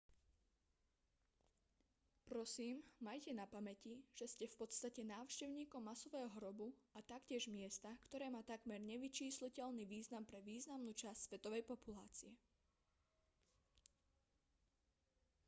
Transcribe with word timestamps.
prosím 2.29 2.77
majte 3.07 3.29
na 3.39 3.45
pamäti 3.53 3.93
že 4.19 4.27
ste 4.33 4.45
v 4.49 4.55
podstate 4.65 5.01
návštevníkom 5.15 5.77
masového 5.89 6.25
hrobu 6.41 6.67
a 6.97 7.05
taktiež 7.13 7.43
miesta 7.57 7.89
ktoré 8.09 8.27
má 8.35 8.41
takmer 8.53 8.79
nevyčísliteľný 8.91 9.83
význam 9.93 10.23
pre 10.29 10.39
významnú 10.51 10.91
časť 11.01 11.19
svetovej 11.37 11.61
populácie 11.71 12.31